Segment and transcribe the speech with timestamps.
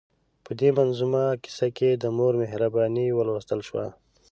[0.45, 3.85] په دې منظومه کیسه کې د مور مهرباني ولوستل شوه.